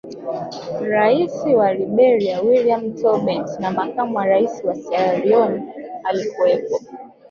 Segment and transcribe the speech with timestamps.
[0.93, 6.79] Rais wa Liberia William Tolbert na makamu wa Rais wa sierra Leone alikuwepo